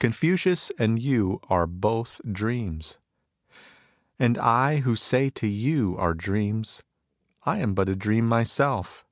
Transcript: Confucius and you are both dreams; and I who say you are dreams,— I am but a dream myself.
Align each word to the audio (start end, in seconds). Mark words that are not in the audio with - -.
Confucius 0.00 0.72
and 0.78 0.98
you 0.98 1.40
are 1.50 1.66
both 1.66 2.18
dreams; 2.32 2.98
and 4.18 4.38
I 4.38 4.78
who 4.78 4.96
say 4.96 5.30
you 5.42 5.94
are 5.98 6.14
dreams,— 6.14 6.82
I 7.44 7.58
am 7.58 7.74
but 7.74 7.90
a 7.90 7.94
dream 7.94 8.26
myself. 8.26 9.04